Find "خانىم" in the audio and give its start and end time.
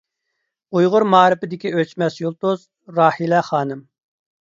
3.55-3.89